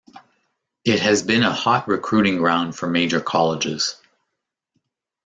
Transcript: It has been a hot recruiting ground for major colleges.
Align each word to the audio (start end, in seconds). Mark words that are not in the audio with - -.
It 0.83 0.99
has 0.99 1.21
been 1.21 1.43
a 1.43 1.53
hot 1.53 1.87
recruiting 1.87 2.37
ground 2.39 2.75
for 2.75 2.87
major 2.89 3.21
colleges. 3.21 3.97